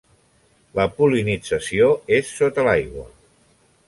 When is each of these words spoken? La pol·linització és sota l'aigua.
La 0.77 0.85
pol·linització 1.01 1.89
és 2.21 2.31
sota 2.39 2.65
l'aigua. 2.69 3.05